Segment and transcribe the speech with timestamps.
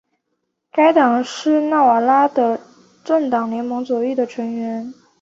[0.71, 2.59] 该党是纳瓦拉的
[3.03, 4.91] 政党联盟左翼的成员。